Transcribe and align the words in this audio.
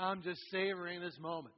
I'm 0.00 0.22
just 0.22 0.40
savoring 0.50 1.02
this 1.02 1.18
moment. 1.20 1.54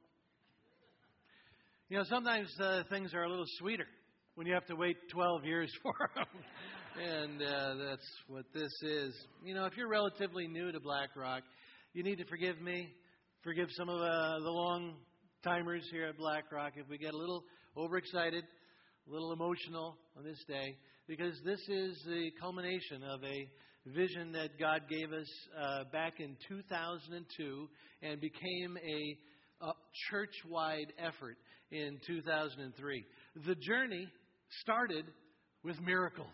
You 1.87 1.97
know, 1.97 2.03
sometimes 2.09 2.49
uh, 2.59 2.83
things 2.89 3.13
are 3.13 3.23
a 3.23 3.29
little 3.29 3.45
sweeter 3.57 3.87
when 4.35 4.45
you 4.45 4.53
have 4.53 4.65
to 4.65 4.75
wait 4.75 4.97
12 5.13 5.45
years 5.45 5.71
for 5.81 5.93
them. 6.13 6.25
and 7.01 7.41
uh, 7.41 7.75
that's 7.85 8.07
what 8.27 8.43
this 8.53 8.71
is. 8.81 9.15
You 9.45 9.55
know, 9.55 9.63
if 9.63 9.77
you're 9.77 9.87
relatively 9.87 10.45
new 10.49 10.73
to 10.73 10.79
BlackRock, 10.81 11.43
you 11.93 12.03
need 12.03 12.17
to 12.17 12.25
forgive 12.25 12.59
me, 12.59 12.89
forgive 13.45 13.69
some 13.77 13.87
of 13.87 14.01
uh, 14.01 14.39
the 14.39 14.51
long 14.51 14.95
timers 15.41 15.87
here 15.89 16.07
at 16.07 16.17
BlackRock 16.17 16.73
if 16.75 16.89
we 16.89 16.97
get 16.97 17.13
a 17.13 17.17
little 17.17 17.45
overexcited, 17.77 18.43
a 19.07 19.09
little 19.09 19.31
emotional 19.31 19.95
on 20.17 20.25
this 20.25 20.43
day, 20.49 20.75
because 21.07 21.39
this 21.45 21.61
is 21.69 22.03
the 22.05 22.29
culmination 22.41 23.03
of 23.03 23.23
a 23.23 23.47
vision 23.85 24.31
that 24.33 24.59
God 24.59 24.81
gave 24.89 25.11
us 25.11 25.27
uh, 25.59 25.83
back 25.91 26.19
in 26.19 26.35
2002 26.47 27.69
and 28.01 28.21
became 28.21 28.77
a, 28.77 29.65
a 29.65 29.71
church 30.09 30.33
wide 30.49 30.93
effort 30.97 31.37
in 31.71 31.99
2003. 32.07 33.05
The 33.45 33.55
journey 33.55 34.07
started 34.61 35.05
with 35.63 35.79
miracles 35.81 36.27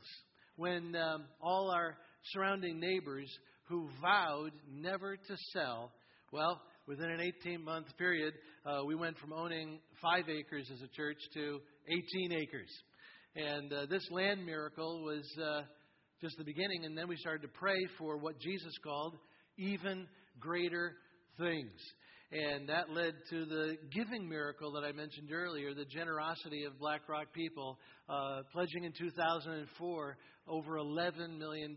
when 0.55 0.95
um, 0.95 1.25
all 1.41 1.71
our 1.71 1.97
surrounding 2.33 2.79
neighbors 2.79 3.29
who 3.67 3.87
vowed 4.01 4.51
never 4.71 5.15
to 5.15 5.35
sell 5.53 5.91
well, 6.31 6.61
within 6.87 7.09
an 7.09 7.21
18 7.21 7.63
month 7.63 7.87
period, 7.97 8.35
uh, 8.63 8.83
we 8.85 8.93
went 8.93 9.17
from 9.17 9.33
owning 9.33 9.79
five 9.99 10.25
acres 10.29 10.69
as 10.71 10.79
a 10.81 10.87
church 10.95 11.17
to 11.33 11.59
18 11.87 12.33
acres. 12.33 12.69
And 13.35 13.73
uh, 13.73 13.85
this 13.89 14.07
land 14.11 14.45
miracle 14.45 15.03
was 15.03 15.23
uh, 15.43 15.61
just 16.21 16.37
the 16.37 16.43
beginning, 16.43 16.85
and 16.85 16.97
then 16.97 17.07
we 17.07 17.15
started 17.15 17.41
to 17.43 17.47
pray 17.47 17.79
for 17.97 18.17
what 18.17 18.39
Jesus 18.39 18.73
called 18.83 19.15
even 19.57 20.05
greater 20.39 20.95
things. 21.37 21.79
And 22.31 22.69
that 22.69 22.91
led 22.91 23.13
to 23.31 23.45
the 23.45 23.77
giving 23.91 24.27
miracle 24.27 24.71
that 24.73 24.83
I 24.83 24.91
mentioned 24.91 25.31
earlier, 25.33 25.73
the 25.73 25.85
generosity 25.85 26.65
of 26.65 26.77
BlackRock 26.77 27.33
people, 27.33 27.79
uh, 28.09 28.41
pledging 28.51 28.83
in 28.83 28.91
2004 28.97 30.17
over 30.47 30.77
$11 30.77 31.37
million 31.37 31.75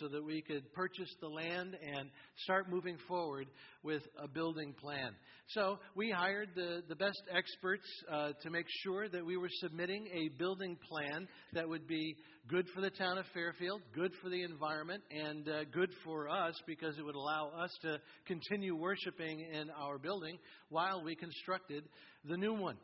so 0.00 0.08
that 0.08 0.24
we 0.24 0.40
could 0.40 0.72
purchase 0.72 1.14
the 1.20 1.28
land 1.28 1.76
and 1.82 2.08
start 2.44 2.70
moving 2.70 2.96
forward 3.06 3.46
with 3.82 4.02
a 4.22 4.26
building 4.26 4.74
plan. 4.80 5.10
So 5.50 5.78
we 5.94 6.10
hired 6.10 6.48
the, 6.56 6.82
the 6.88 6.96
best 6.96 7.22
experts 7.30 7.86
uh, 8.10 8.30
to 8.42 8.50
make 8.50 8.66
sure 8.82 9.08
that 9.08 9.24
we 9.24 9.36
were 9.36 9.50
submitting 9.60 10.08
a 10.12 10.28
building 10.38 10.76
plan 10.88 11.28
that 11.52 11.68
would 11.68 11.86
be 11.86 12.16
good 12.48 12.66
for 12.74 12.80
the 12.80 12.90
town 12.90 13.18
of 13.18 13.26
Fairfield, 13.34 13.82
good 13.94 14.12
for 14.22 14.30
the 14.30 14.42
environment, 14.42 15.02
and 15.10 15.48
uh, 15.48 15.64
good 15.72 15.90
for 16.04 16.28
us 16.28 16.54
because 16.66 16.98
it 16.98 17.04
would 17.04 17.14
allow 17.14 17.50
us 17.50 17.70
to 17.82 18.00
continue 18.26 18.74
worshiping 18.74 19.40
in 19.52 19.68
our 19.70 19.98
building 19.98 20.38
while 20.70 21.04
we 21.04 21.14
constructed 21.14 21.84
the 22.24 22.36
new 22.36 22.54
one. 22.54 22.76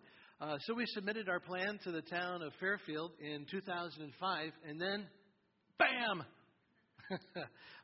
Uh, 0.43 0.59
so 0.63 0.75
we 0.75 0.85
submitted 0.87 1.29
our 1.29 1.39
plan 1.39 1.79
to 1.85 1.93
the 1.93 2.03
town 2.03 2.43
of 2.43 2.53
Fairfield 2.59 3.13
in 3.21 3.47
2005, 3.49 4.51
and 4.69 4.81
then 4.81 5.07
bam! 5.79 6.25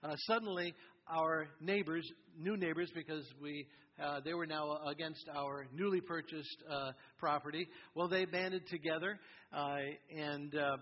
uh, 0.03 0.17
suddenly, 0.27 0.75
our 1.09 1.47
neighbors, 1.61 2.05
new 2.37 2.57
neighbors, 2.57 2.91
because 2.97 3.23
we 3.41 3.65
uh, 4.03 4.19
they 4.25 4.35
were 4.35 4.47
now 4.47 4.77
against 4.91 5.25
our 5.37 5.69
newly 5.73 6.01
purchased 6.01 6.57
uh, 6.69 6.91
property. 7.17 7.69
Well, 7.95 8.09
they 8.09 8.25
banded 8.25 8.67
together 8.67 9.21
uh, 9.53 9.77
and. 10.17 10.53
Uh, 10.55 10.77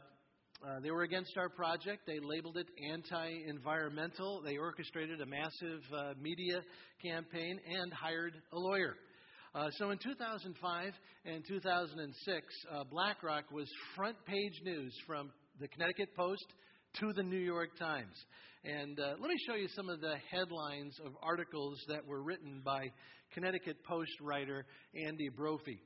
uh, 0.67 0.81
they 0.83 0.91
were 0.91 1.03
against 1.03 1.37
our 1.37 1.50
project. 1.50 2.06
They 2.06 2.19
labeled 2.19 2.56
it 2.56 2.67
anti 2.91 3.31
environmental. 3.47 4.41
They 4.43 4.56
orchestrated 4.56 5.21
a 5.21 5.27
massive 5.27 5.83
uh, 5.95 6.15
media 6.19 6.62
campaign 7.05 7.61
and 7.79 7.93
hired 7.93 8.33
a 8.55 8.59
lawyer. 8.59 8.95
Uh, 9.56 9.71
so 9.78 9.89
in 9.89 9.97
2005 9.97 10.93
and 11.25 11.43
2006, 11.49 12.47
uh, 12.71 12.84
BlackRock 12.91 13.50
was 13.50 13.67
front 13.97 14.17
page 14.27 14.53
news 14.62 14.94
from 15.06 15.31
the 15.59 15.69
Connecticut 15.69 16.15
Post 16.15 16.44
to 17.00 17.15
the 17.15 17.22
New 17.22 17.39
York 17.39 17.71
Times. 17.78 18.15
And 18.65 19.00
uh, 19.00 19.15
let 19.19 19.31
me 19.31 19.37
show 19.49 19.55
you 19.55 19.67
some 19.75 19.89
of 19.89 20.03
the 20.03 20.17
headlines 20.31 20.94
of 21.06 21.12
articles 21.22 21.78
that 21.89 22.06
were 22.06 22.22
written 22.22 22.61
by 22.67 22.93
Connecticut 23.33 23.83
Post 23.89 24.11
writer 24.21 24.67
Andy 24.94 25.31
Brophy. 25.31 25.81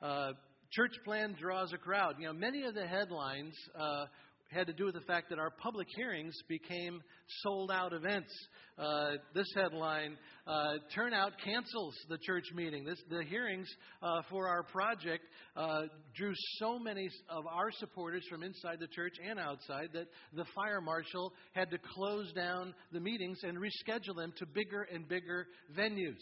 Uh, 0.00 0.30
church 0.70 0.92
plan 1.04 1.34
draws 1.36 1.72
a 1.72 1.78
crowd. 1.78 2.14
You 2.20 2.26
know, 2.26 2.32
many 2.32 2.62
of 2.62 2.76
the 2.76 2.86
headlines 2.86 3.54
uh, 3.76 4.04
had 4.50 4.66
to 4.66 4.72
do 4.72 4.84
with 4.84 4.94
the 4.94 5.00
fact 5.02 5.30
that 5.30 5.38
our 5.38 5.50
public 5.50 5.88
hearings 5.96 6.34
became 6.48 7.00
sold 7.42 7.70
out 7.70 7.92
events. 7.92 8.32
Uh, 8.78 9.12
this 9.34 9.46
headline 9.54 10.16
uh, 10.46 10.74
Turnout 10.94 11.32
cancels 11.42 11.94
the 12.08 12.18
church 12.18 12.44
meeting. 12.54 12.84
This, 12.84 12.98
the 13.10 13.24
hearings 13.24 13.68
uh, 14.02 14.22
for 14.30 14.48
our 14.48 14.62
project 14.62 15.24
uh, 15.56 15.82
drew 16.14 16.32
so 16.58 16.78
many 16.78 17.08
of 17.30 17.46
our 17.46 17.70
supporters 17.78 18.24
from 18.30 18.42
inside 18.42 18.78
the 18.78 18.88
church 18.88 19.14
and 19.28 19.38
outside 19.38 19.88
that 19.94 20.06
the 20.34 20.44
fire 20.54 20.80
marshal 20.80 21.32
had 21.52 21.70
to 21.70 21.78
close 21.94 22.32
down 22.34 22.74
the 22.92 23.00
meetings 23.00 23.38
and 23.42 23.56
reschedule 23.58 24.16
them 24.16 24.32
to 24.36 24.46
bigger 24.46 24.86
and 24.92 25.08
bigger 25.08 25.46
venues. 25.76 26.20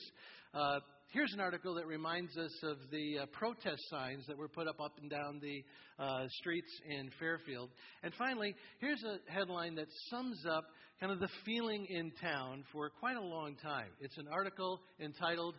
Here's 1.15 1.33
an 1.33 1.39
article 1.39 1.75
that 1.75 1.87
reminds 1.87 2.37
us 2.37 2.51
of 2.65 2.77
the 2.91 3.21
uh, 3.21 3.27
protest 3.27 3.81
signs 3.89 4.27
that 4.27 4.37
were 4.37 4.49
put 4.49 4.67
up 4.67 4.81
up 4.81 4.99
and 5.01 5.09
down 5.09 5.41
the 5.41 5.63
uh, 6.03 6.27
streets 6.41 6.73
in 6.91 7.09
Fairfield. 7.21 7.71
And 8.03 8.13
finally, 8.15 8.53
here's 8.81 9.01
a 9.05 9.19
headline 9.31 9.77
that 9.77 9.87
sums 10.11 10.45
up 10.45 10.65
kind 10.99 11.13
of 11.13 11.21
the 11.21 11.29
feeling 11.47 11.87
in 11.89 12.11
town 12.21 12.65
for 12.73 12.91
quite 12.91 13.17
a 13.17 13.21
long 13.21 13.55
time. 13.63 13.91
It's 14.01 14.19
an 14.19 14.27
article 14.27 14.81
entitled 15.01 15.55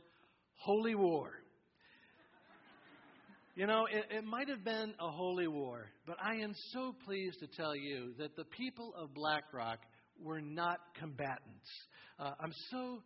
Holy 0.56 0.94
War. 0.94 1.32
You 3.56 3.68
know, 3.68 3.86
it, 3.90 4.18
it 4.18 4.26
might 4.26 4.50
have 4.50 4.66
been 4.66 4.94
a 5.00 5.10
holy 5.10 5.48
war, 5.48 5.86
but 6.06 6.18
I 6.22 6.36
am 6.44 6.54
so 6.74 6.94
pleased 7.06 7.40
to 7.40 7.48
tell 7.48 7.74
you 7.74 8.12
that 8.20 8.36
the 8.36 8.44
people 8.44 8.94
of 8.98 9.14
BlackRock 9.14 9.80
were 10.22 10.42
not 10.42 10.80
combatants. 11.00 11.70
Uh, 12.20 12.32
I'm 12.42 12.52
so 12.70 13.00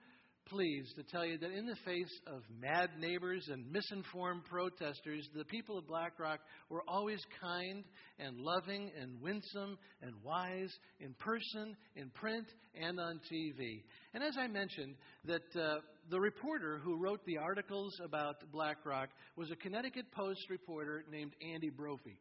pleased 0.50 0.96
to 0.96 1.04
tell 1.04 1.26
you 1.26 1.38
that 1.38 1.52
in 1.52 1.66
the 1.66 1.76
face 1.86 2.20
of 2.28 2.42
mad 2.60 2.90
neighbors 3.00 3.48
and 3.52 3.72
misinformed 3.72 4.44
protesters, 4.46 5.28
the 5.36 5.46
people 5.46 5.78
of 5.78 5.88
BlackRock 5.88 6.40
were 6.70 6.84
always 6.88 7.20
kind 7.40 7.84
and 8.18 8.38
loving 8.40 8.92
and 9.00 9.22
winsome 9.22 9.78
and 10.02 10.14
wise 10.24 10.74
in 11.00 11.14
person, 11.20 11.76
in 11.96 12.10
print, 12.10 12.46
and 12.80 13.00
on 13.00 13.20
TV. 13.32 13.84
And 14.14 14.24
as 14.24 14.36
I 14.38 14.48
mentioned, 14.48 14.96
that 15.26 15.56
uh, 15.56 15.80
the 16.10 16.20
reporter 16.20 16.80
who 16.84 16.98
wrote 16.98 17.24
the 17.26 17.38
articles 17.38 17.94
about 18.04 18.36
BlackRock 18.52 19.10
was 19.36 19.52
a 19.52 19.56
Connecticut 19.56 20.12
Post 20.12 20.50
reporter 20.50 21.06
named 21.12 21.34
Andy 21.54 21.70
Brophy. 21.70 22.18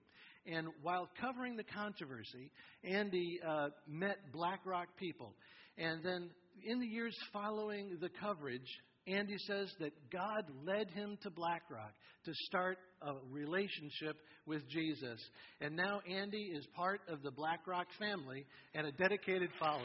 And 0.47 0.69
while 0.83 1.09
covering 1.21 1.57
the 1.57 1.65
controversy, 1.65 2.51
Andy 2.85 3.41
uh, 3.47 3.69
met 3.87 4.17
BlackRock 4.33 4.89
people. 4.99 5.35
And 5.77 6.03
then 6.03 6.31
in 6.65 6.81
the 6.81 6.87
years 6.87 7.17
following 7.33 7.99
the 8.01 8.11
coverage, 8.21 8.69
Andy 9.07 9.37
says 9.47 9.73
that 9.81 9.93
God 10.11 10.45
led 10.65 10.91
him 10.91 11.19
to 11.23 11.31
BlackRock 11.31 11.93
to 12.25 12.33
start 12.47 12.79
a 13.03 13.13
relationship 13.31 14.17
with 14.47 14.69
Jesus. 14.69 15.19
And 15.61 15.77
now 15.77 16.01
Andy 16.09 16.53
is 16.55 16.67
part 16.77 17.01
of 17.09 17.23
the 17.23 17.31
BlackRock 17.31 17.87
family 17.99 18.45
and 18.75 18.87
a 18.87 18.93
dedicated 18.93 19.51
follower 19.59 19.81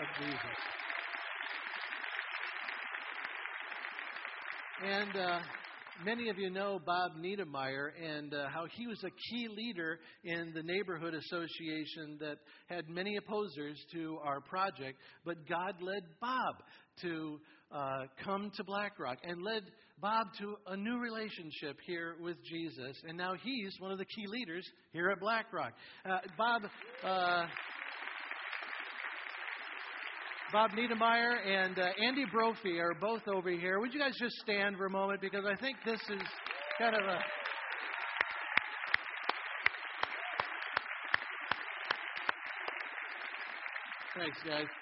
of 0.00 0.26
Jesus. 0.26 0.38
And 4.84 5.16
uh, 5.16 5.38
many 6.04 6.28
of 6.28 6.38
you 6.38 6.50
know 6.50 6.80
Bob 6.84 7.12
Niedermeyer 7.18 7.90
and 8.02 8.34
uh, 8.34 8.48
how 8.48 8.66
he 8.76 8.86
was 8.86 9.02
a 9.04 9.10
key 9.30 9.48
leader 9.48 9.98
in 10.24 10.52
the 10.54 10.62
neighborhood 10.62 11.14
association 11.14 12.18
that 12.20 12.36
had 12.66 12.88
many 12.88 13.16
opposers 13.16 13.78
to 13.92 14.18
our 14.24 14.40
project. 14.40 14.98
But 15.24 15.48
God 15.48 15.74
led 15.80 16.02
Bob 16.20 16.54
to 17.02 17.38
uh, 17.70 18.04
come 18.24 18.50
to 18.56 18.64
BlackRock 18.64 19.18
and 19.22 19.42
led 19.42 19.62
Bob 20.00 20.26
to 20.40 20.56
a 20.66 20.76
new 20.76 20.98
relationship 20.98 21.78
here 21.86 22.16
with 22.20 22.36
Jesus. 22.44 22.96
And 23.08 23.16
now 23.16 23.34
he's 23.42 23.74
one 23.78 23.92
of 23.92 23.98
the 23.98 24.04
key 24.04 24.26
leaders 24.26 24.66
here 24.92 25.10
at 25.10 25.20
BlackRock. 25.20 25.72
Uh, 26.04 26.18
Bob. 26.36 26.62
Bob 30.52 30.72
Niedermeyer 30.72 31.36
and 31.46 31.78
uh, 31.78 31.86
Andy 32.06 32.26
Brophy 32.30 32.78
are 32.78 32.92
both 33.00 33.26
over 33.26 33.48
here. 33.48 33.80
Would 33.80 33.94
you 33.94 34.00
guys 34.00 34.12
just 34.20 34.36
stand 34.36 34.76
for 34.76 34.84
a 34.84 34.90
moment 34.90 35.22
because 35.22 35.46
I 35.46 35.56
think 35.56 35.78
this 35.82 36.00
is 36.10 36.20
kind 36.78 36.94
of 36.94 37.02
a. 37.02 37.18
Thanks, 44.18 44.38
guys. 44.46 44.81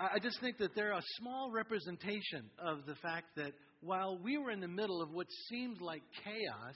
I 0.00 0.18
just 0.18 0.40
think 0.40 0.56
that 0.58 0.74
they're 0.74 0.92
a 0.92 1.02
small 1.18 1.50
representation 1.52 2.48
of 2.58 2.86
the 2.86 2.94
fact 2.96 3.36
that 3.36 3.52
while 3.82 4.18
we 4.22 4.38
were 4.38 4.50
in 4.50 4.60
the 4.60 4.68
middle 4.68 5.02
of 5.02 5.10
what 5.10 5.26
seemed 5.50 5.78
like 5.82 6.00
chaos, 6.24 6.74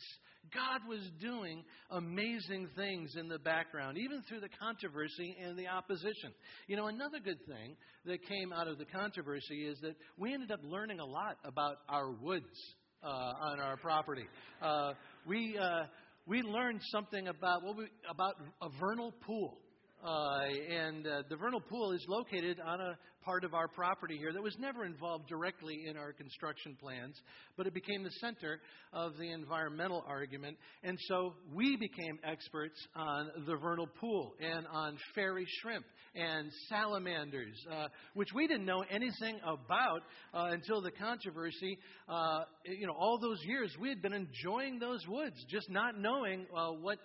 God 0.52 0.80
was 0.86 1.00
doing 1.22 1.64
amazing 1.90 2.68
things 2.76 3.14
in 3.16 3.28
the 3.28 3.38
background, 3.38 3.96
even 3.96 4.22
through 4.28 4.40
the 4.40 4.50
controversy 4.60 5.34
and 5.42 5.58
the 5.58 5.66
opposition. 5.68 6.34
You 6.66 6.76
know, 6.76 6.88
another 6.88 7.18
good 7.18 7.38
thing 7.46 7.76
that 8.04 8.18
came 8.28 8.52
out 8.52 8.68
of 8.68 8.76
the 8.76 8.84
controversy 8.84 9.66
is 9.68 9.78
that 9.80 9.96
we 10.18 10.34
ended 10.34 10.52
up 10.52 10.60
learning 10.62 11.00
a 11.00 11.06
lot 11.06 11.38
about 11.44 11.76
our 11.88 12.10
woods 12.10 12.74
uh, 13.02 13.06
on 13.06 13.58
our 13.58 13.78
property. 13.78 14.26
Uh, 14.60 14.92
we 15.26 15.56
uh, 15.58 15.84
we 16.26 16.42
learned 16.42 16.80
something 16.90 17.28
about 17.28 17.62
what 17.62 17.76
we, 17.78 17.84
about 18.10 18.34
a 18.60 18.68
vernal 18.78 19.12
pool. 19.26 19.58
Uh, 20.04 20.40
and 20.70 21.06
uh, 21.06 21.22
the 21.30 21.36
vernal 21.36 21.60
pool 21.60 21.92
is 21.92 22.04
located 22.08 22.60
on 22.60 22.78
a 22.78 22.98
part 23.24 23.42
of 23.42 23.54
our 23.54 23.68
property 23.68 24.18
here 24.18 24.34
that 24.34 24.42
was 24.42 24.54
never 24.58 24.84
involved 24.84 25.26
directly 25.28 25.84
in 25.86 25.96
our 25.96 26.12
construction 26.12 26.76
plans, 26.78 27.18
but 27.56 27.66
it 27.66 27.72
became 27.72 28.02
the 28.02 28.10
center 28.20 28.60
of 28.92 29.16
the 29.18 29.30
environmental 29.30 30.04
argument. 30.06 30.58
And 30.82 30.98
so 31.08 31.32
we 31.54 31.76
became 31.76 32.18
experts 32.22 32.78
on 32.94 33.30
the 33.46 33.56
vernal 33.56 33.86
pool 33.98 34.34
and 34.40 34.66
on 34.70 34.98
fairy 35.14 35.46
shrimp 35.62 35.86
and 36.14 36.50
salamanders, 36.68 37.56
uh, 37.72 37.86
which 38.12 38.28
we 38.34 38.46
didn't 38.46 38.66
know 38.66 38.84
anything 38.90 39.40
about 39.42 40.02
uh, 40.34 40.52
until 40.52 40.82
the 40.82 40.90
controversy. 40.90 41.78
Uh, 42.08 42.40
you 42.66 42.86
know, 42.86 42.94
all 42.98 43.18
those 43.18 43.42
years 43.46 43.74
we 43.80 43.88
had 43.88 44.02
been 44.02 44.12
enjoying 44.12 44.78
those 44.78 45.00
woods, 45.08 45.36
just 45.50 45.70
not 45.70 45.98
knowing 45.98 46.46
uh, 46.54 46.68
what 46.72 46.98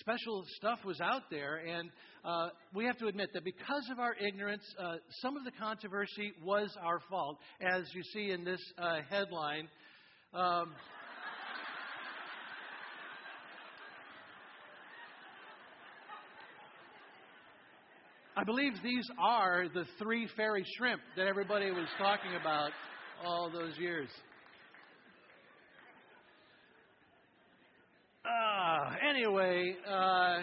special 0.00 0.44
stuff 0.56 0.78
was 0.84 1.00
out 1.00 1.22
there. 1.30 1.56
And 1.56 1.90
uh, 2.24 2.48
we 2.74 2.84
have 2.84 2.98
to 2.98 3.06
admit 3.06 3.30
that 3.34 3.44
because 3.44 3.88
of 3.90 3.98
our 3.98 4.14
ignorance, 4.14 4.62
uh, 4.78 4.96
some 5.20 5.36
of 5.36 5.44
the 5.44 5.52
controversy 5.52 6.32
was 6.42 6.74
our 6.82 7.00
fault, 7.10 7.38
as 7.60 7.84
you 7.94 8.02
see 8.12 8.30
in 8.30 8.44
this 8.44 8.60
uh, 8.78 9.00
headline. 9.08 9.68
Um, 10.32 10.72
I 18.36 18.42
believe 18.42 18.72
these 18.82 19.04
are 19.20 19.66
the 19.72 19.84
three 20.02 20.28
fairy 20.36 20.64
shrimp 20.76 21.00
that 21.16 21.28
everybody 21.28 21.70
was 21.70 21.86
talking 21.98 22.34
about 22.40 22.72
all 23.24 23.48
those 23.48 23.78
years. 23.78 24.08
Uh, 28.24 28.90
anyway, 29.24 29.74
uh, 29.88 30.40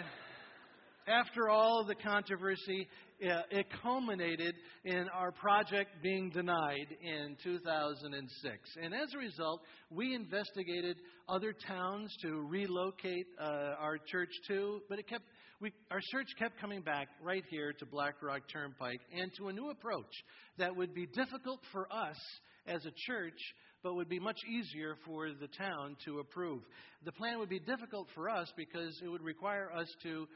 after 1.06 1.48
all 1.48 1.84
the 1.86 1.94
controversy, 1.94 2.88
uh, 3.24 3.42
it 3.50 3.66
culminated 3.80 4.56
in 4.84 5.06
our 5.14 5.30
project 5.30 5.90
being 6.02 6.30
denied 6.30 6.88
in 7.00 7.36
2006. 7.44 8.70
And 8.82 8.92
as 8.92 9.14
a 9.14 9.18
result, 9.18 9.60
we 9.90 10.14
investigated 10.14 10.96
other 11.28 11.54
towns 11.66 12.12
to 12.22 12.44
relocate 12.48 13.26
uh, 13.40 13.74
our 13.78 13.98
church 13.98 14.32
to, 14.48 14.80
but 14.88 14.98
it 14.98 15.08
kept, 15.08 15.24
we, 15.60 15.72
our 15.92 16.00
search 16.10 16.28
kept 16.36 16.60
coming 16.60 16.82
back 16.82 17.06
right 17.22 17.44
here 17.50 17.72
to 17.78 17.86
Black 17.86 18.14
Rock 18.20 18.42
Turnpike 18.52 19.00
and 19.16 19.30
to 19.38 19.48
a 19.48 19.52
new 19.52 19.70
approach 19.70 20.12
that 20.58 20.74
would 20.74 20.92
be 20.92 21.06
difficult 21.06 21.60
for 21.70 21.86
us 21.92 22.18
as 22.66 22.84
a 22.84 22.92
church, 23.06 23.38
but 23.82 23.94
would 23.94 24.08
be 24.08 24.18
much 24.18 24.38
easier 24.48 24.96
for 25.04 25.28
the 25.28 25.48
town 25.48 25.96
to 26.04 26.20
approve. 26.20 26.62
The 27.04 27.12
plan 27.12 27.38
would 27.38 27.48
be 27.48 27.60
difficult 27.60 28.08
for 28.14 28.28
us 28.28 28.52
because 28.56 29.00
it 29.04 29.08
would 29.08 29.22
require 29.22 29.70
us 29.72 29.88
to 30.04 30.26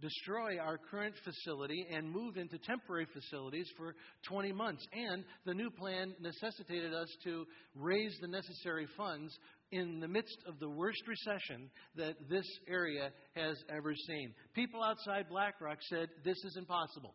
destroy 0.00 0.58
our 0.58 0.78
current 0.78 1.14
facility 1.24 1.86
and 1.92 2.10
move 2.10 2.36
into 2.36 2.58
temporary 2.58 3.06
facilities 3.12 3.68
for 3.76 3.94
20 4.28 4.52
months. 4.52 4.84
And 4.92 5.24
the 5.44 5.54
new 5.54 5.70
plan 5.70 6.14
necessitated 6.20 6.94
us 6.94 7.08
to 7.24 7.44
raise 7.74 8.16
the 8.20 8.28
necessary 8.28 8.86
funds 8.96 9.36
in 9.70 10.00
the 10.00 10.08
midst 10.08 10.38
of 10.46 10.58
the 10.60 10.68
worst 10.68 11.02
recession 11.06 11.70
that 11.96 12.14
this 12.30 12.46
area 12.68 13.10
has 13.34 13.56
ever 13.74 13.94
seen. 14.06 14.32
People 14.54 14.82
outside 14.82 15.28
BlackRock 15.28 15.78
said, 15.90 16.08
This 16.24 16.38
is 16.44 16.56
impossible. 16.56 17.14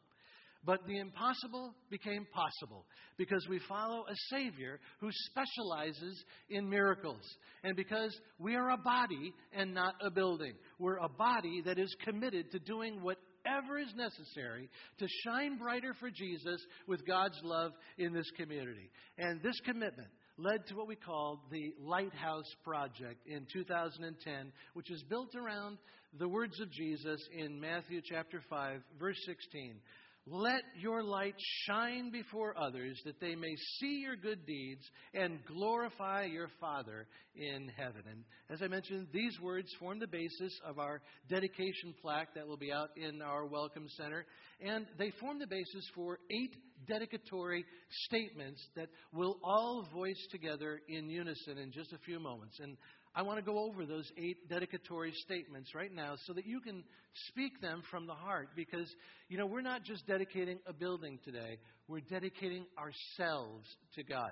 But 0.66 0.86
the 0.88 0.98
impossible 0.98 1.74
became 1.90 2.26
possible 2.34 2.86
because 3.18 3.46
we 3.50 3.60
follow 3.68 4.06
a 4.08 4.16
Savior 4.32 4.80
who 5.00 5.10
specializes 5.12 6.24
in 6.50 6.70
miracles. 6.70 7.22
And 7.64 7.76
because 7.76 8.18
we 8.40 8.56
are 8.56 8.70
a 8.70 8.78
body 8.78 9.34
and 9.52 9.74
not 9.74 9.96
a 10.02 10.10
building, 10.10 10.54
we're 10.80 10.98
a 10.98 11.10
body 11.10 11.62
that 11.66 11.78
is 11.78 11.94
committed 12.06 12.52
to 12.52 12.60
doing 12.60 13.02
whatever 13.02 13.78
is 13.78 13.94
necessary 13.96 14.70
to 15.00 15.08
shine 15.26 15.58
brighter 15.58 15.94
for 16.00 16.10
Jesus 16.10 16.62
with 16.88 17.06
God's 17.06 17.40
love 17.44 17.74
in 17.98 18.14
this 18.14 18.32
community. 18.38 18.90
And 19.18 19.42
this 19.42 19.60
commitment 19.66 20.10
led 20.38 20.66
to 20.68 20.76
what 20.76 20.88
we 20.88 20.96
called 20.96 21.40
the 21.52 21.74
Lighthouse 21.80 22.50
Project 22.64 23.28
in 23.28 23.46
2010, 23.52 24.52
which 24.74 24.90
is 24.90 25.04
built 25.10 25.36
around 25.36 25.78
the 26.20 26.28
words 26.28 26.60
of 26.60 26.72
Jesus 26.72 27.20
in 27.38 27.60
Matthew 27.60 28.02
chapter 28.04 28.42
5, 28.50 28.80
verse 29.00 29.18
16. 29.26 29.76
Let 30.26 30.62
your 30.80 31.04
light 31.04 31.36
shine 31.68 32.10
before 32.10 32.58
others 32.58 32.98
that 33.04 33.20
they 33.20 33.36
may 33.36 33.54
see 33.80 34.00
your 34.02 34.16
good 34.16 34.46
deeds 34.46 34.82
and 35.14 35.40
glorify 35.46 36.24
your 36.24 36.48
Father 36.62 37.08
in 37.36 37.70
heaven. 37.76 38.04
And 38.10 38.24
as 38.50 38.62
I 38.62 38.68
mentioned, 38.68 39.08
these 39.12 39.38
words 39.42 39.68
form 39.82 40.00
the 40.00 40.08
basis 40.08 40.58
of 40.66 40.80
our 40.80 41.02
dedication 41.30 41.94
plaque 42.02 42.34
that 42.36 42.48
will 42.48 42.58
be 42.58 42.72
out 42.72 42.92
in 42.96 43.22
our 43.22 43.46
Welcome 43.46 43.88
Center. 43.98 44.26
And 44.66 44.86
they 44.98 45.12
form 45.20 45.40
the 45.40 45.48
basis 45.48 45.86
for 45.94 46.20
eight 46.32 46.56
dedicatory 46.88 47.66
statements 48.06 48.66
that 48.78 48.88
we'll 49.12 49.40
all 49.44 49.86
voice 49.94 50.28
together 50.32 50.80
in 50.88 51.10
unison 51.10 51.58
in 51.58 51.74
just 51.74 51.92
a 51.92 51.98
few 51.98 52.22
moments. 52.22 52.60
And 52.62 52.78
I 53.16 53.22
want 53.22 53.38
to 53.38 53.46
go 53.46 53.60
over 53.60 53.86
those 53.86 54.12
eight 54.18 54.50
dedicatory 54.50 55.14
statements 55.24 55.76
right 55.76 55.94
now 55.94 56.16
so 56.26 56.34
that 56.34 56.48
you 56.48 56.60
can 56.60 56.84
speak 57.30 57.62
them 57.62 57.84
from 57.92 58.08
the 58.08 58.14
heart 58.14 58.50
because, 58.56 58.88
you 59.30 59.38
know, 59.38 59.46
we're 59.46 59.62
not 59.62 59.84
just 59.84 60.08
dedicating 60.08 60.60
a 60.66 60.74
building 60.74 61.20
today, 61.24 61.60
we're 61.88 62.00
dedicating 62.00 62.66
ourselves 62.78 63.68
to 63.96 64.04
God. 64.04 64.32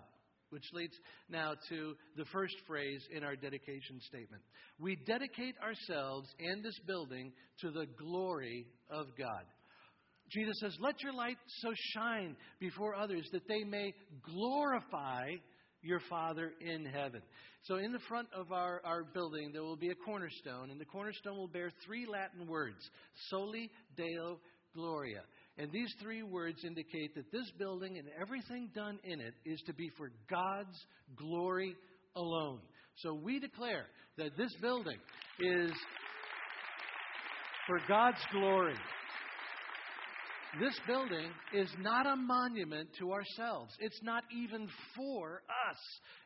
Which 0.49 0.65
leads 0.73 0.93
now 1.29 1.53
to 1.69 1.93
the 2.17 2.25
first 2.25 2.55
phrase 2.67 3.01
in 3.15 3.23
our 3.23 3.37
dedication 3.37 4.01
statement. 4.01 4.43
We 4.79 4.97
dedicate 4.97 5.55
ourselves 5.63 6.27
and 6.39 6.61
this 6.61 6.77
building 6.85 7.31
to 7.61 7.71
the 7.71 7.85
glory 7.97 8.65
of 8.89 9.05
God. 9.17 9.45
Jesus 10.29 10.59
says, 10.59 10.75
Let 10.81 11.01
your 11.01 11.13
light 11.13 11.37
so 11.59 11.71
shine 11.93 12.35
before 12.59 12.95
others 12.95 13.27
that 13.31 13.47
they 13.47 13.63
may 13.63 13.93
glorify 14.23 15.29
your 15.81 15.99
Father 16.09 16.53
in 16.59 16.85
heaven. 16.85 17.21
So, 17.63 17.75
in 17.75 17.91
the 17.91 17.99
front 18.07 18.27
of 18.35 18.51
our, 18.51 18.81
our 18.83 19.03
building, 19.03 19.51
there 19.53 19.63
will 19.63 19.75
be 19.77 19.89
a 19.89 19.95
cornerstone, 19.95 20.71
and 20.71 20.79
the 20.79 20.85
cornerstone 20.85 21.37
will 21.37 21.47
bear 21.47 21.71
three 21.85 22.05
Latin 22.05 22.47
words 22.47 22.89
Soli 23.29 23.69
Deo 23.95 24.39
Gloria. 24.73 25.21
And 25.57 25.71
these 25.71 25.93
three 26.01 26.23
words 26.23 26.63
indicate 26.65 27.13
that 27.15 27.31
this 27.31 27.51
building 27.59 27.97
and 27.97 28.07
everything 28.19 28.69
done 28.73 28.99
in 29.03 29.19
it 29.19 29.33
is 29.45 29.61
to 29.67 29.73
be 29.73 29.89
for 29.97 30.11
God's 30.29 30.77
glory 31.15 31.75
alone. 32.15 32.61
So, 32.97 33.13
we 33.13 33.39
declare 33.39 33.85
that 34.17 34.37
this 34.37 34.53
building 34.61 34.97
is 35.39 35.71
for 37.67 37.79
God's 37.87 38.21
glory. 38.31 38.75
This 40.59 40.77
building 40.85 41.29
is 41.53 41.69
not 41.79 42.05
a 42.05 42.15
monument 42.17 42.89
to 42.99 43.13
ourselves. 43.13 43.73
It's 43.79 44.01
not 44.03 44.23
even 44.35 44.67
for 44.97 45.43
us. 45.69 45.77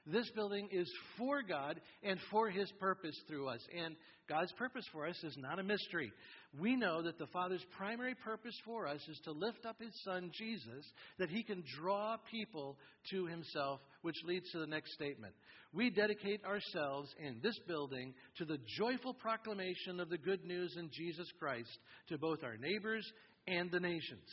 This 0.08 0.28
building 0.32 0.68
is 0.72 0.92
for 1.16 1.44
God 1.44 1.80
and 2.02 2.20
for 2.32 2.50
His 2.50 2.72
purpose 2.80 3.16
through 3.28 3.48
us. 3.50 3.62
And 3.86 3.96
God's 4.28 4.52
purpose 4.54 4.86
for 4.92 5.06
us 5.06 5.24
is 5.24 5.38
not 5.38 5.60
a 5.60 5.64
mystery. 5.64 6.12
We 6.60 6.76
know 6.76 7.04
that 7.04 7.20
the 7.20 7.28
Father's 7.28 7.64
primary 7.78 8.16
purpose 8.16 8.56
for 8.66 8.88
us 8.88 9.02
is 9.08 9.20
to 9.26 9.32
lift 9.32 9.64
up 9.68 9.76
His 9.80 9.94
Son, 10.04 10.32
Jesus, 10.34 10.86
that 11.20 11.30
He 11.30 11.44
can 11.44 11.64
draw 11.80 12.18
people 12.32 12.78
to 13.12 13.28
Himself, 13.28 13.80
which 14.02 14.16
leads 14.26 14.50
to 14.52 14.60
the 14.60 14.66
next 14.66 14.94
statement. 14.94 15.36
We 15.72 15.92
dedicate 15.92 16.44
ourselves 16.46 17.14
in 17.20 17.40
this 17.44 17.60
building 17.68 18.16
to 18.38 18.46
the 18.46 18.58
joyful 18.80 19.14
proclamation 19.14 20.00
of 20.00 20.10
the 20.10 20.18
good 20.18 20.44
news 20.46 20.76
in 20.80 20.90
Jesus 20.92 21.28
Christ 21.38 21.78
to 22.08 22.18
both 22.18 22.44
our 22.44 22.58
neighbors 22.58 23.06
and 23.48 23.72
the 23.72 23.80
nations. 23.80 24.28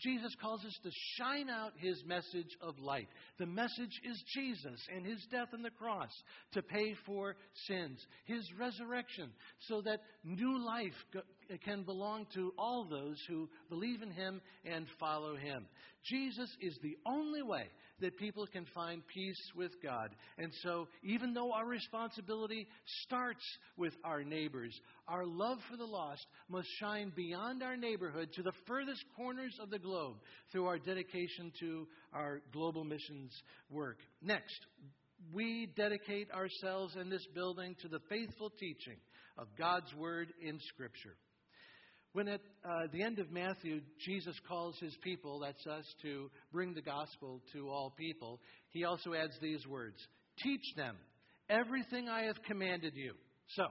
Jesus 0.00 0.32
calls 0.40 0.64
us 0.64 0.78
to 0.84 0.90
shine 1.16 1.50
out 1.50 1.72
his 1.76 2.02
message 2.06 2.56
of 2.60 2.78
light. 2.78 3.08
The 3.38 3.46
message 3.46 4.00
is 4.04 4.22
Jesus 4.32 4.80
and 4.94 5.04
his 5.04 5.18
death 5.30 5.48
on 5.52 5.62
the 5.62 5.70
cross 5.70 6.10
to 6.52 6.62
pay 6.62 6.94
for 7.04 7.34
sins, 7.66 7.98
his 8.24 8.48
resurrection, 8.58 9.30
so 9.66 9.80
that 9.82 10.02
new 10.22 10.64
life 10.64 10.94
can 11.64 11.82
belong 11.82 12.26
to 12.34 12.52
all 12.56 12.84
those 12.88 13.20
who 13.28 13.48
believe 13.68 14.02
in 14.02 14.12
him 14.12 14.40
and 14.64 14.86
follow 15.00 15.34
him. 15.34 15.66
Jesus 16.04 16.50
is 16.60 16.78
the 16.82 16.96
only 17.04 17.42
way 17.42 17.66
that 18.00 18.16
people 18.16 18.46
can 18.46 18.66
find 18.74 19.06
peace 19.06 19.40
with 19.56 19.72
God. 19.82 20.10
And 20.38 20.52
so, 20.62 20.88
even 21.02 21.34
though 21.34 21.52
our 21.52 21.66
responsibility 21.66 22.66
starts 23.04 23.44
with 23.76 23.92
our 24.04 24.22
neighbors, 24.22 24.78
our 25.06 25.24
love 25.24 25.58
for 25.70 25.76
the 25.76 25.84
lost 25.84 26.24
must 26.48 26.68
shine 26.78 27.12
beyond 27.14 27.62
our 27.62 27.76
neighborhood 27.76 28.30
to 28.34 28.42
the 28.42 28.52
furthest 28.66 29.04
corners 29.16 29.56
of 29.60 29.70
the 29.70 29.78
globe 29.78 30.16
through 30.50 30.66
our 30.66 30.78
dedication 30.78 31.52
to 31.60 31.86
our 32.12 32.40
global 32.52 32.84
missions 32.84 33.32
work. 33.70 33.98
Next, 34.22 34.58
we 35.32 35.68
dedicate 35.76 36.30
ourselves 36.30 36.96
in 36.96 37.10
this 37.10 37.26
building 37.34 37.74
to 37.82 37.88
the 37.88 38.00
faithful 38.08 38.50
teaching 38.58 38.96
of 39.36 39.46
God's 39.56 39.92
Word 39.94 40.32
in 40.40 40.58
Scripture. 40.68 41.16
When 42.12 42.28
at 42.28 42.40
uh, 42.64 42.86
the 42.92 43.02
end 43.02 43.18
of 43.18 43.30
Matthew, 43.30 43.80
Jesus 44.04 44.34
calls 44.48 44.78
his 44.80 44.96
people, 45.02 45.40
that's 45.40 45.66
us, 45.66 45.84
to 46.02 46.30
bring 46.52 46.74
the 46.74 46.82
gospel 46.82 47.42
to 47.52 47.68
all 47.68 47.94
people, 47.96 48.40
he 48.70 48.84
also 48.84 49.14
adds 49.14 49.38
these 49.40 49.66
words 49.66 49.96
Teach 50.42 50.74
them 50.76 50.96
everything 51.50 52.08
I 52.08 52.22
have 52.22 52.42
commanded 52.46 52.94
you. 52.94 53.12
So, 53.56 53.64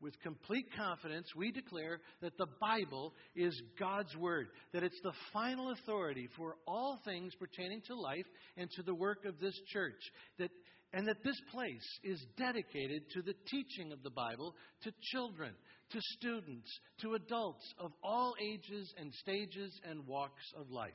with 0.00 0.20
complete 0.22 0.66
confidence, 0.76 1.28
we 1.34 1.50
declare 1.50 2.00
that 2.20 2.36
the 2.36 2.46
Bible 2.60 3.14
is 3.34 3.58
God's 3.78 4.14
Word, 4.16 4.48
that 4.72 4.82
it's 4.82 5.00
the 5.02 5.14
final 5.32 5.72
authority 5.72 6.28
for 6.36 6.56
all 6.66 7.00
things 7.04 7.32
pertaining 7.38 7.80
to 7.86 7.94
life 7.94 8.26
and 8.56 8.68
to 8.72 8.82
the 8.82 8.94
work 8.94 9.24
of 9.24 9.40
this 9.40 9.58
church, 9.72 10.00
that 10.38 10.50
and 10.94 11.08
that 11.08 11.24
this 11.24 11.40
place 11.52 11.98
is 12.04 12.24
dedicated 12.38 13.02
to 13.10 13.20
the 13.20 13.34
teaching 13.50 13.92
of 13.92 14.02
the 14.04 14.10
Bible 14.10 14.54
to 14.84 14.92
children, 15.12 15.52
to 15.90 15.98
students, 16.16 16.70
to 17.00 17.14
adults 17.14 17.64
of 17.80 17.90
all 18.02 18.34
ages 18.40 18.94
and 18.96 19.12
stages 19.12 19.72
and 19.90 20.06
walks 20.06 20.44
of 20.56 20.70
life. 20.70 20.92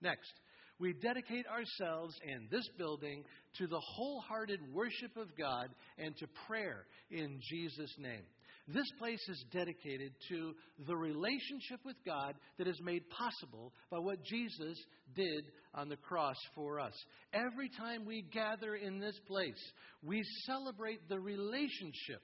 Next, 0.00 0.30
we 0.78 0.92
dedicate 0.92 1.46
ourselves 1.46 2.14
and 2.24 2.48
this 2.48 2.66
building 2.78 3.24
to 3.58 3.66
the 3.66 3.80
wholehearted 3.80 4.60
worship 4.72 5.16
of 5.16 5.36
God 5.36 5.68
and 5.98 6.16
to 6.18 6.26
prayer 6.46 6.86
in 7.10 7.40
Jesus' 7.50 7.94
name. 7.98 8.24
This 8.68 8.90
place 8.98 9.20
is 9.28 9.44
dedicated 9.52 10.12
to 10.28 10.52
the 10.86 10.96
relationship 10.96 11.80
with 11.84 11.96
God 12.06 12.34
that 12.58 12.68
is 12.68 12.80
made 12.82 13.02
possible 13.10 13.72
by 13.90 13.98
what 13.98 14.22
Jesus 14.24 14.78
did 15.14 15.44
on 15.74 15.88
the 15.88 15.96
cross 15.96 16.36
for 16.54 16.80
us. 16.80 16.94
Every 17.32 17.68
time 17.78 18.04
we 18.04 18.22
gather 18.32 18.74
in 18.74 19.00
this 19.00 19.18
place, 19.26 19.72
we 20.02 20.22
celebrate 20.46 21.08
the 21.08 21.18
relationship 21.18 22.22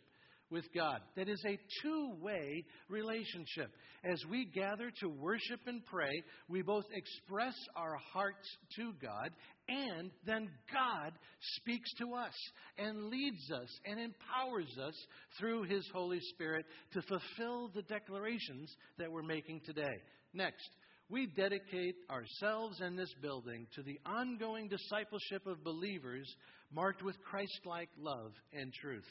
with 0.51 0.65
God. 0.75 1.01
That 1.17 1.29
is 1.29 1.43
a 1.47 1.59
two 1.83 2.13
way 2.21 2.65
relationship. 2.89 3.71
As 4.05 4.23
we 4.31 4.45
gather 4.45 4.91
to 5.01 5.09
worship 5.09 5.61
and 5.67 5.85
pray, 5.87 6.23
we 6.49 6.63
both 6.63 6.85
express 6.93 7.55
our 7.75 7.97
hearts 8.13 8.47
to 8.77 8.93
God, 9.03 9.31
and 9.69 10.11
then 10.25 10.49
God 10.73 11.13
speaks 11.57 11.93
to 11.99 12.15
us 12.15 12.35
and 12.79 13.07
leads 13.07 13.51
us 13.51 13.69
and 13.85 13.99
empowers 13.99 14.77
us 14.83 14.95
through 15.39 15.65
His 15.65 15.89
Holy 15.93 16.21
Spirit 16.21 16.67
to 16.93 17.03
fulfill 17.03 17.71
the 17.75 17.83
declarations 17.83 18.75
that 18.99 19.11
we're 19.11 19.23
making 19.23 19.61
today. 19.65 20.03
Next, 20.33 20.69
we 21.09 21.27
dedicate 21.27 21.97
ourselves 22.11 22.81
and 22.81 22.99
this 22.99 23.13
building 23.23 23.67
to 23.75 23.83
the 23.83 23.99
ongoing 24.05 24.69
discipleship 24.69 25.47
of 25.47 25.65
believers 25.65 26.29
marked 26.73 27.03
with 27.03 27.17
Christ 27.23 27.61
like 27.65 27.89
love 27.99 28.33
and 28.53 28.73
truth. 28.73 29.07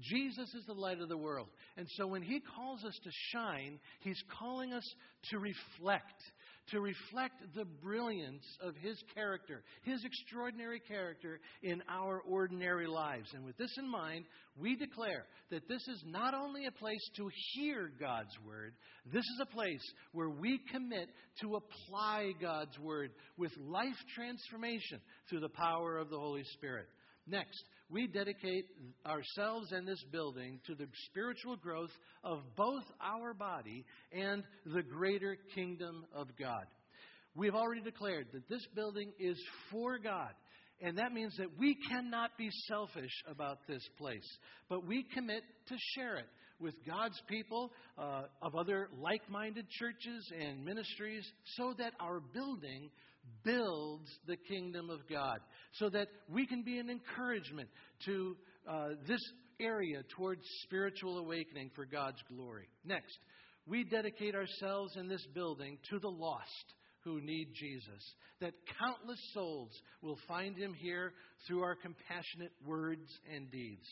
Jesus 0.00 0.54
is 0.54 0.64
the 0.66 0.74
light 0.74 1.00
of 1.00 1.08
the 1.08 1.16
world. 1.16 1.48
And 1.76 1.86
so 1.96 2.06
when 2.06 2.22
he 2.22 2.40
calls 2.40 2.84
us 2.84 2.98
to 3.02 3.10
shine, 3.32 3.78
he's 4.00 4.22
calling 4.38 4.72
us 4.72 4.84
to 5.30 5.38
reflect, 5.38 6.22
to 6.70 6.80
reflect 6.80 7.34
the 7.54 7.64
brilliance 7.64 8.44
of 8.60 8.74
his 8.76 9.02
character, 9.14 9.62
his 9.82 10.04
extraordinary 10.04 10.80
character 10.80 11.40
in 11.62 11.82
our 11.88 12.20
ordinary 12.20 12.86
lives. 12.86 13.28
And 13.34 13.44
with 13.44 13.56
this 13.56 13.74
in 13.78 13.88
mind, 13.90 14.24
we 14.58 14.76
declare 14.76 15.26
that 15.50 15.68
this 15.68 15.86
is 15.88 16.02
not 16.06 16.34
only 16.34 16.66
a 16.66 16.72
place 16.72 17.10
to 17.16 17.30
hear 17.54 17.90
God's 17.98 18.36
word, 18.46 18.74
this 19.12 19.24
is 19.24 19.40
a 19.42 19.54
place 19.54 19.92
where 20.12 20.30
we 20.30 20.60
commit 20.72 21.08
to 21.40 21.56
apply 21.56 22.32
God's 22.40 22.78
word 22.78 23.10
with 23.36 23.52
life 23.58 23.96
transformation 24.14 25.00
through 25.28 25.40
the 25.40 25.48
power 25.48 25.98
of 25.98 26.10
the 26.10 26.18
Holy 26.18 26.44
Spirit. 26.54 26.86
Next, 27.26 27.62
we 27.90 28.06
dedicate 28.06 28.66
ourselves 29.06 29.72
and 29.72 29.86
this 29.86 30.02
building 30.12 30.60
to 30.66 30.74
the 30.74 30.86
spiritual 31.06 31.56
growth 31.56 31.90
of 32.22 32.40
both 32.56 32.84
our 33.02 33.32
body 33.32 33.84
and 34.12 34.42
the 34.66 34.82
greater 34.82 35.36
kingdom 35.54 36.04
of 36.14 36.28
God. 36.38 36.64
We 37.34 37.46
have 37.46 37.54
already 37.54 37.82
declared 37.82 38.26
that 38.32 38.48
this 38.48 38.66
building 38.74 39.12
is 39.18 39.38
for 39.70 39.98
God. 39.98 40.32
And 40.80 40.98
that 40.98 41.12
means 41.12 41.34
that 41.38 41.58
we 41.58 41.76
cannot 41.88 42.36
be 42.38 42.50
selfish 42.68 43.10
about 43.28 43.58
this 43.66 43.82
place, 43.98 44.28
but 44.68 44.86
we 44.86 45.04
commit 45.14 45.42
to 45.68 45.74
share 45.94 46.16
it 46.16 46.28
with 46.60 46.74
God's 46.86 47.20
people 47.28 47.72
uh, 47.96 48.22
of 48.42 48.54
other 48.54 48.88
like 49.00 49.28
minded 49.28 49.66
churches 49.70 50.30
and 50.38 50.64
ministries 50.64 51.24
so 51.56 51.74
that 51.78 51.94
our 52.00 52.20
building 52.20 52.90
builds 53.44 54.08
the 54.26 54.36
kingdom 54.36 54.90
of 54.90 55.00
God 55.08 55.38
so 55.74 55.88
that 55.90 56.08
we 56.28 56.46
can 56.46 56.62
be 56.62 56.78
an 56.78 56.90
encouragement 56.90 57.68
to 58.06 58.36
uh, 58.68 58.88
this 59.06 59.20
area 59.60 60.02
towards 60.16 60.42
spiritual 60.62 61.18
awakening 61.18 61.70
for 61.74 61.84
God's 61.84 62.22
glory. 62.32 62.68
Next, 62.84 63.18
we 63.66 63.84
dedicate 63.84 64.34
ourselves 64.34 64.96
in 64.96 65.08
this 65.08 65.26
building 65.34 65.78
to 65.90 65.98
the 65.98 66.08
lost 66.08 66.74
who 67.04 67.20
need 67.20 67.48
Jesus, 67.54 68.14
that 68.40 68.54
countless 68.80 69.20
souls 69.32 69.70
will 70.02 70.18
find 70.26 70.56
him 70.56 70.74
here 70.74 71.12
through 71.46 71.62
our 71.62 71.76
compassionate 71.76 72.52
words 72.66 73.08
and 73.32 73.50
deeds. 73.50 73.86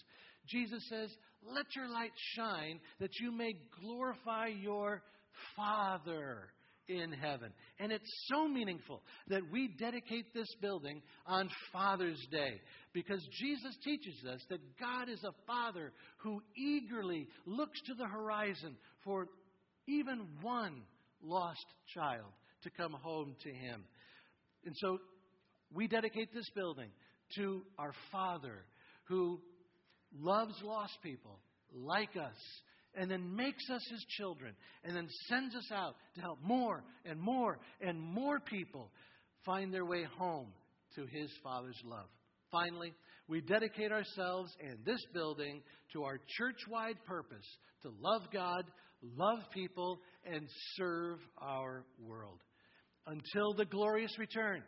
Jesus 0.49 0.83
says, 0.88 1.11
Let 1.47 1.66
your 1.75 1.88
light 1.88 2.12
shine 2.37 2.81
that 3.00 3.14
you 3.21 3.33
may 3.33 3.55
glorify 3.81 4.47
your 4.47 5.02
Father 5.57 6.49
in 6.88 7.12
heaven. 7.12 7.52
And 7.78 7.93
it's 7.93 8.11
so 8.28 8.49
meaningful 8.49 9.02
that 9.28 9.43
we 9.50 9.69
dedicate 9.78 10.33
this 10.35 10.49
building 10.61 11.02
on 11.26 11.49
Father's 11.73 12.25
Day 12.31 12.61
because 12.93 13.26
Jesus 13.40 13.76
teaches 13.85 14.14
us 14.33 14.40
that 14.50 14.61
God 14.78 15.09
is 15.09 15.23
a 15.25 15.35
Father 15.47 15.93
who 16.19 16.43
eagerly 16.57 17.28
looks 17.45 17.81
to 17.87 17.95
the 17.95 18.07
horizon 18.07 18.76
for 19.05 19.26
even 19.87 20.26
one 20.43 20.83
lost 21.23 21.64
child 21.95 22.33
to 22.62 22.71
come 22.71 22.93
home 22.93 23.35
to 23.43 23.50
Him. 23.50 23.85
And 24.64 24.75
so 24.78 24.99
we 25.75 25.88
dedicate 25.88 26.33
this 26.35 26.49
building 26.55 26.90
to 27.37 27.62
our 27.78 27.93
Father 28.12 28.64
who 29.05 29.40
loves 30.19 30.55
lost 30.62 30.95
people 31.02 31.38
like 31.73 32.16
us 32.16 32.37
and 32.97 33.11
then 33.11 33.37
makes 33.37 33.69
us 33.71 33.83
his 33.91 34.05
children, 34.17 34.55
and 34.85 34.97
then 34.97 35.09
sends 35.29 35.55
us 35.55 35.71
out 35.73 35.95
to 36.15 36.21
help 36.21 36.38
more 36.43 36.83
and 37.05 37.21
more 37.21 37.59
and 37.81 38.00
more 38.00 38.41
people 38.41 38.91
find 39.45 39.73
their 39.73 39.85
way 39.85 40.05
home 40.19 40.49
to 40.97 41.03
his 41.03 41.31
Father's 41.43 41.81
love. 41.85 42.09
Finally, 42.50 42.93
we 43.29 43.41
dedicate 43.41 43.93
ourselves 43.93 44.50
and 44.61 44.79
this 44.85 45.00
building 45.12 45.62
to 45.93 46.05
our 46.05 46.19
church 46.38 46.59
wide 46.71 46.97
purpose 47.07 47.47
to 47.83 47.91
love 48.00 48.23
God, 48.33 48.65
love 49.17 49.41
people, 49.53 49.99
and 50.25 50.47
serve 50.76 51.19
our 51.38 51.85
world. 52.00 52.41
Until 53.07 53.55
the 53.55 53.65
glorious 53.65 54.17
return 54.19 54.62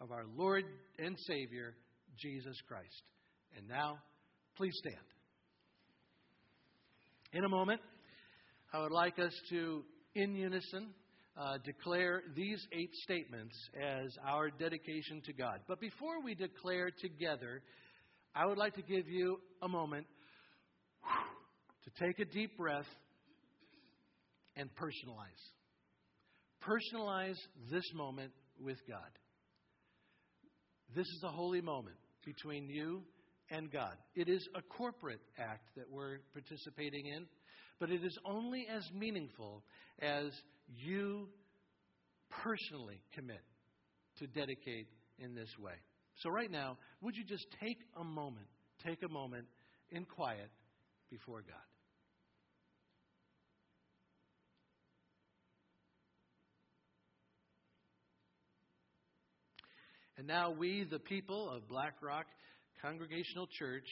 of 0.00 0.12
our 0.12 0.24
Lord 0.36 0.64
and 0.98 1.16
Savior, 1.26 1.74
Jesus 2.18 2.56
Christ. 2.68 3.02
And 3.56 3.68
now, 3.68 3.98
please 4.56 4.74
stand. 4.78 5.19
In 7.32 7.44
a 7.44 7.48
moment, 7.48 7.80
I 8.72 8.80
would 8.80 8.90
like 8.90 9.20
us 9.20 9.32
to, 9.50 9.84
in 10.16 10.34
unison, 10.34 10.88
uh, 11.36 11.58
declare 11.64 12.22
these 12.34 12.60
eight 12.72 12.92
statements 13.04 13.54
as 13.80 14.16
our 14.26 14.50
dedication 14.50 15.22
to 15.26 15.32
God. 15.32 15.60
But 15.68 15.80
before 15.80 16.20
we 16.24 16.34
declare 16.34 16.90
together, 16.90 17.62
I 18.34 18.46
would 18.46 18.58
like 18.58 18.74
to 18.74 18.82
give 18.82 19.08
you 19.08 19.38
a 19.62 19.68
moment 19.68 20.06
to 21.84 22.04
take 22.04 22.18
a 22.18 22.24
deep 22.24 22.56
breath 22.56 22.88
and 24.56 24.68
personalize. 24.70 25.52
Personalize 26.66 27.38
this 27.70 27.84
moment 27.94 28.32
with 28.60 28.78
God. 28.88 28.98
This 30.96 31.06
is 31.06 31.22
a 31.24 31.30
holy 31.30 31.60
moment 31.60 31.96
between 32.24 32.68
you 32.68 33.02
and 33.50 33.70
God. 33.70 33.96
It 34.14 34.28
is 34.28 34.46
a 34.54 34.62
corporate 34.62 35.20
act 35.38 35.74
that 35.76 35.90
we're 35.90 36.18
participating 36.32 37.06
in, 37.06 37.26
but 37.78 37.90
it 37.90 38.04
is 38.04 38.16
only 38.24 38.66
as 38.74 38.88
meaningful 38.94 39.62
as 40.00 40.30
you 40.68 41.28
personally 42.30 43.00
commit 43.14 43.42
to 44.18 44.26
dedicate 44.26 44.86
in 45.18 45.34
this 45.34 45.50
way. 45.58 45.74
So, 46.22 46.30
right 46.30 46.50
now, 46.50 46.76
would 47.00 47.16
you 47.16 47.24
just 47.24 47.46
take 47.60 47.78
a 47.98 48.04
moment, 48.04 48.46
take 48.86 49.02
a 49.02 49.08
moment 49.08 49.46
in 49.90 50.04
quiet 50.04 50.50
before 51.10 51.40
God? 51.40 51.56
And 60.20 60.28
now 60.28 60.50
we, 60.50 60.84
the 60.84 60.98
people 60.98 61.48
of 61.48 61.66
Black 61.66 61.94
Rock 62.02 62.26
Congregational 62.82 63.46
Church, 63.58 63.86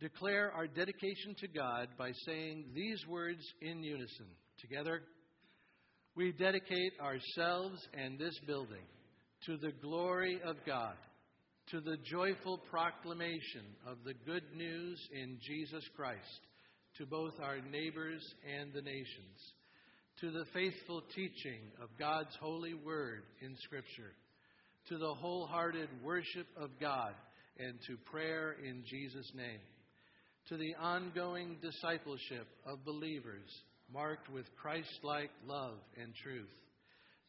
declare 0.00 0.52
our 0.52 0.66
dedication 0.66 1.34
to 1.40 1.48
God 1.48 1.88
by 1.98 2.12
saying 2.26 2.66
these 2.74 3.04
words 3.08 3.42
in 3.60 3.82
unison. 3.82 4.26
Together, 4.60 5.02
we 6.14 6.32
dedicate 6.32 6.92
ourselves 7.00 7.78
and 7.94 8.18
this 8.18 8.38
building 8.46 8.84
to 9.46 9.56
the 9.56 9.72
glory 9.82 10.40
of 10.44 10.56
God, 10.66 10.94
to 11.70 11.80
the 11.80 11.96
joyful 12.10 12.58
proclamation 12.70 13.64
of 13.86 13.98
the 14.04 14.14
good 14.24 14.44
news 14.54 14.98
in 15.12 15.38
Jesus 15.46 15.84
Christ 15.94 16.40
to 16.98 17.06
both 17.06 17.34
our 17.42 17.58
neighbors 17.70 18.22
and 18.58 18.72
the 18.72 18.80
nations, 18.80 19.54
to 20.20 20.30
the 20.30 20.46
faithful 20.54 21.02
teaching 21.14 21.60
of 21.82 21.88
God's 21.98 22.34
holy 22.40 22.74
word 22.74 23.24
in 23.42 23.54
Scripture, 23.64 24.12
to 24.88 24.98
the 24.98 25.14
wholehearted 25.14 25.88
worship 26.02 26.46
of 26.56 26.70
God, 26.80 27.12
and 27.58 27.78
to 27.86 27.96
prayer 28.10 28.56
in 28.62 28.84
Jesus' 28.84 29.30
name, 29.34 29.60
to 30.48 30.56
the 30.56 30.74
ongoing 30.80 31.56
discipleship 31.62 32.46
of 32.66 32.84
believers 32.84 33.48
marked 33.92 34.30
with 34.30 34.44
Christ 34.60 34.98
like 35.02 35.30
love 35.46 35.78
and 36.00 36.12
truth, 36.22 36.52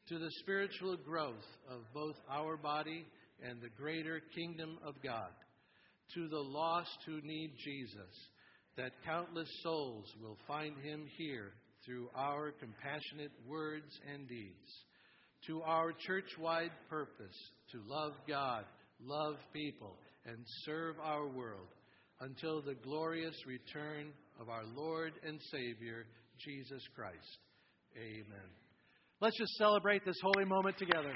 to 0.09 0.19
the 0.19 0.31
spiritual 0.39 0.97
growth 0.97 1.35
of 1.69 1.81
both 1.93 2.15
our 2.29 2.57
body 2.57 3.05
and 3.43 3.61
the 3.61 3.69
greater 3.69 4.21
kingdom 4.35 4.77
of 4.85 4.95
God, 5.03 5.31
to 6.15 6.27
the 6.27 6.39
lost 6.39 6.97
who 7.05 7.21
need 7.21 7.51
Jesus 7.63 8.15
that 8.77 8.91
countless 9.05 9.49
souls 9.63 10.05
will 10.21 10.37
find 10.47 10.77
him 10.83 11.05
here 11.17 11.51
through 11.85 12.09
our 12.15 12.51
compassionate 12.51 13.31
words 13.47 13.99
and 14.13 14.27
deeds, 14.27 14.85
to 15.47 15.61
our 15.63 15.93
church 16.05 16.29
wide 16.39 16.71
purpose 16.89 17.35
to 17.71 17.81
love 17.87 18.13
God, 18.27 18.65
love 19.01 19.35
people, 19.53 19.95
and 20.27 20.37
serve 20.65 20.95
our 21.01 21.27
world 21.27 21.67
until 22.19 22.61
the 22.61 22.75
glorious 22.75 23.35
return 23.45 24.11
of 24.39 24.49
our 24.49 24.65
Lord 24.75 25.13
and 25.25 25.39
Savior, 25.51 26.05
Jesus 26.37 26.83
Christ. 26.95 27.37
Amen. 27.95 28.49
Let's 29.21 29.37
just 29.37 29.53
celebrate 29.53 30.05
this 30.05 30.17
holy 30.21 30.45
moment 30.45 30.77
together. 30.77 31.13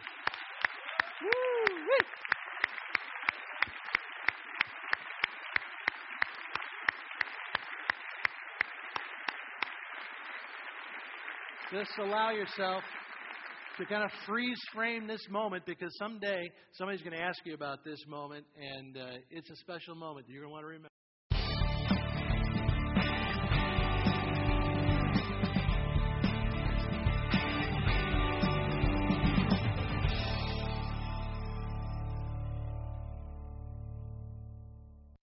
Just 11.72 11.91
allow 12.00 12.32
yourself 12.32 12.84
to 13.81 13.88
kind 13.88 14.03
of 14.03 14.11
freeze 14.27 14.59
frame 14.75 15.07
this 15.07 15.25
moment 15.29 15.65
because 15.65 15.91
someday 15.97 16.50
somebody's 16.73 17.01
going 17.01 17.17
to 17.17 17.23
ask 17.23 17.39
you 17.45 17.55
about 17.55 17.83
this 17.83 18.00
moment, 18.07 18.45
and 18.55 18.95
uh, 18.95 19.17
it's 19.31 19.50
a 19.50 19.55
special 19.55 19.95
moment 19.95 20.27
that 20.27 20.33
you're 20.33 20.43
going 20.43 20.51
to 20.51 20.53
want 20.53 20.63
to 20.63 20.67
remember. 20.67 20.90